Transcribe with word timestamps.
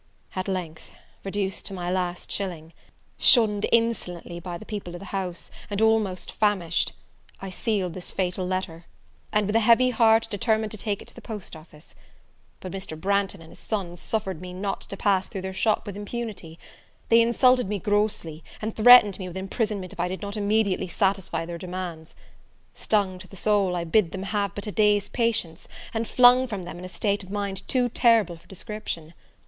At 0.35 0.47
length, 0.47 0.89
reduced 1.23 1.67
to 1.67 1.75
my 1.75 1.91
last 1.91 2.31
shilling, 2.31 2.73
shunned 3.19 3.67
insolently 3.71 4.39
by 4.39 4.57
the 4.57 4.65
people 4.65 4.95
of 4.95 4.99
the 4.99 5.05
house, 5.05 5.51
and 5.69 5.79
almost 5.79 6.31
famished, 6.31 6.93
I 7.39 7.51
sealed 7.51 7.93
this 7.93 8.11
fatal 8.11 8.47
letter; 8.47 8.85
and, 9.31 9.45
with 9.45 9.55
a 9.55 9.59
heavy 9.59 9.91
heart, 9.91 10.27
determined 10.31 10.71
to 10.71 10.77
take 10.79 11.03
it 11.03 11.07
to 11.09 11.13
the 11.13 11.21
post 11.21 11.55
office. 11.55 11.93
But 12.61 12.71
Mr. 12.71 12.99
Branghton 12.99 13.41
and 13.43 13.51
his 13.51 13.59
son 13.59 13.95
suffered 13.95 14.41
me 14.41 14.53
not 14.53 14.81
to 14.81 14.97
pass 14.97 15.27
through 15.27 15.41
their 15.41 15.53
shop 15.53 15.85
with 15.85 15.95
impunity; 15.95 16.57
they 17.09 17.21
insulted 17.21 17.67
me 17.69 17.77
grossly, 17.77 18.43
and 18.59 18.75
threatened 18.75 19.19
me 19.19 19.27
with 19.27 19.37
imprisonment, 19.37 19.93
if 19.93 19.99
I 19.99 20.07
did 20.07 20.23
not 20.23 20.35
immediately 20.35 20.87
satisfy 20.87 21.45
their 21.45 21.59
demands. 21.59 22.15
Stung 22.73 23.19
to 23.19 23.27
the 23.27 23.35
soul, 23.35 23.75
I 23.75 23.83
bid 23.83 24.13
them 24.13 24.23
have 24.23 24.55
but 24.55 24.65
a 24.65 24.71
day's 24.71 25.09
patience, 25.09 25.67
and 25.93 26.07
flung 26.07 26.47
from 26.47 26.63
them 26.63 26.79
in 26.79 26.85
a 26.85 26.89
state 26.89 27.21
of 27.21 27.29
mind 27.29 27.67
too 27.67 27.87
terrible 27.87 28.37
for 28.37 28.47
description. 28.47 29.13